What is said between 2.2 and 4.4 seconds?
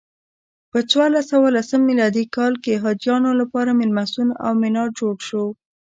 کال حاجیانو لپاره میلمستون